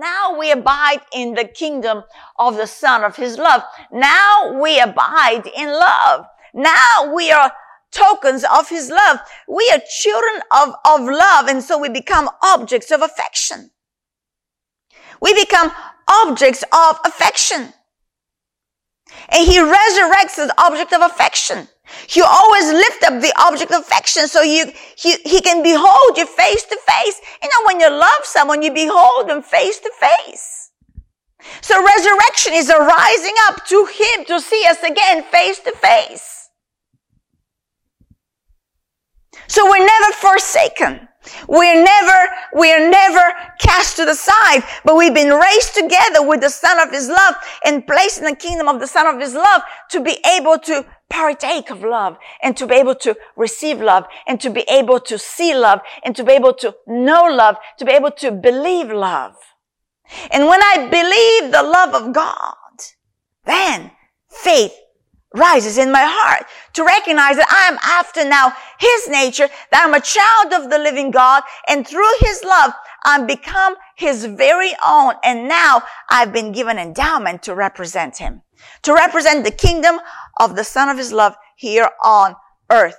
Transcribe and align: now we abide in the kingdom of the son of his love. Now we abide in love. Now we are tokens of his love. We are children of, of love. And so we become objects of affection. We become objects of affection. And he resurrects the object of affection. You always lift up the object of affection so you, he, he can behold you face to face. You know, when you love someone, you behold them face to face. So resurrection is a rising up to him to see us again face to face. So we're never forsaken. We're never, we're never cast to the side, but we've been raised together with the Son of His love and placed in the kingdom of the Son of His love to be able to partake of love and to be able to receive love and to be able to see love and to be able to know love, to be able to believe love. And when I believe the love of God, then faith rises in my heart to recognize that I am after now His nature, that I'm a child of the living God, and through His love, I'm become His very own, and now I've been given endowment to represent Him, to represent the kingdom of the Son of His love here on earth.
now 0.00 0.38
we 0.38 0.50
abide 0.50 1.02
in 1.12 1.34
the 1.34 1.44
kingdom 1.44 2.04
of 2.38 2.56
the 2.56 2.66
son 2.66 3.04
of 3.04 3.16
his 3.16 3.36
love. 3.36 3.62
Now 3.92 4.58
we 4.58 4.80
abide 4.80 5.42
in 5.54 5.68
love. 5.68 6.24
Now 6.54 7.14
we 7.14 7.30
are 7.30 7.52
tokens 7.92 8.44
of 8.44 8.70
his 8.70 8.88
love. 8.88 9.18
We 9.46 9.70
are 9.74 9.80
children 10.00 10.42
of, 10.52 10.74
of 10.86 11.00
love. 11.02 11.48
And 11.48 11.62
so 11.62 11.78
we 11.78 11.90
become 11.90 12.30
objects 12.42 12.90
of 12.90 13.02
affection. 13.02 13.70
We 15.20 15.34
become 15.34 15.70
objects 16.08 16.64
of 16.72 16.98
affection. 17.04 17.74
And 19.28 19.46
he 19.46 19.58
resurrects 19.58 20.36
the 20.36 20.54
object 20.56 20.94
of 20.94 21.02
affection. 21.02 21.68
You 22.12 22.24
always 22.24 22.72
lift 22.72 23.04
up 23.04 23.20
the 23.22 23.32
object 23.38 23.72
of 23.72 23.82
affection 23.82 24.26
so 24.26 24.42
you, 24.42 24.72
he, 24.96 25.16
he 25.24 25.40
can 25.40 25.62
behold 25.62 26.18
you 26.18 26.26
face 26.26 26.64
to 26.64 26.78
face. 26.86 27.20
You 27.42 27.48
know, 27.48 27.66
when 27.66 27.80
you 27.80 27.90
love 27.90 28.24
someone, 28.24 28.62
you 28.62 28.72
behold 28.72 29.28
them 29.28 29.42
face 29.42 29.78
to 29.78 29.90
face. 30.00 30.72
So 31.62 31.82
resurrection 31.82 32.54
is 32.54 32.68
a 32.68 32.78
rising 32.78 33.34
up 33.48 33.64
to 33.66 33.86
him 33.86 34.24
to 34.26 34.40
see 34.40 34.64
us 34.68 34.82
again 34.82 35.22
face 35.24 35.60
to 35.60 35.72
face. 35.72 36.48
So 39.46 39.64
we're 39.70 39.84
never 39.84 40.12
forsaken. 40.12 41.08
We're 41.48 41.82
never, 41.82 42.18
we're 42.54 42.90
never 42.90 43.20
cast 43.58 43.96
to 43.96 44.06
the 44.06 44.14
side, 44.14 44.62
but 44.84 44.96
we've 44.96 45.12
been 45.12 45.34
raised 45.34 45.74
together 45.74 46.26
with 46.26 46.40
the 46.40 46.48
Son 46.48 46.80
of 46.80 46.90
His 46.90 47.08
love 47.08 47.34
and 47.64 47.86
placed 47.86 48.18
in 48.18 48.24
the 48.24 48.36
kingdom 48.36 48.68
of 48.68 48.80
the 48.80 48.86
Son 48.86 49.06
of 49.06 49.20
His 49.20 49.34
love 49.34 49.62
to 49.90 50.00
be 50.00 50.18
able 50.36 50.58
to 50.60 50.86
partake 51.10 51.70
of 51.70 51.82
love 51.82 52.16
and 52.42 52.56
to 52.56 52.66
be 52.66 52.76
able 52.76 52.94
to 52.94 53.16
receive 53.36 53.80
love 53.80 54.04
and 54.26 54.40
to 54.40 54.48
be 54.48 54.64
able 54.70 55.00
to 55.00 55.18
see 55.18 55.54
love 55.54 55.80
and 56.04 56.16
to 56.16 56.24
be 56.24 56.32
able 56.32 56.54
to 56.54 56.74
know 56.86 57.24
love, 57.24 57.56
to 57.78 57.84
be 57.84 57.92
able 57.92 58.12
to 58.12 58.30
believe 58.30 58.90
love. 58.90 59.36
And 60.30 60.46
when 60.46 60.62
I 60.62 60.88
believe 60.90 61.52
the 61.52 61.62
love 61.62 61.94
of 61.94 62.14
God, 62.14 62.54
then 63.44 63.90
faith 64.30 64.74
rises 65.34 65.78
in 65.78 65.92
my 65.92 66.04
heart 66.04 66.46
to 66.74 66.84
recognize 66.84 67.36
that 67.36 67.50
I 67.50 67.68
am 67.68 67.78
after 67.82 68.24
now 68.28 68.52
His 68.78 69.08
nature, 69.08 69.48
that 69.70 69.84
I'm 69.84 69.94
a 69.94 70.00
child 70.00 70.62
of 70.64 70.70
the 70.70 70.78
living 70.78 71.10
God, 71.10 71.42
and 71.68 71.86
through 71.86 72.12
His 72.20 72.42
love, 72.44 72.72
I'm 73.04 73.26
become 73.26 73.76
His 73.96 74.24
very 74.24 74.72
own, 74.86 75.14
and 75.24 75.48
now 75.48 75.82
I've 76.08 76.32
been 76.32 76.52
given 76.52 76.78
endowment 76.78 77.42
to 77.44 77.54
represent 77.54 78.18
Him, 78.18 78.42
to 78.82 78.94
represent 78.94 79.44
the 79.44 79.50
kingdom 79.50 79.98
of 80.38 80.56
the 80.56 80.64
Son 80.64 80.88
of 80.88 80.98
His 80.98 81.12
love 81.12 81.34
here 81.56 81.90
on 82.04 82.36
earth. 82.70 82.96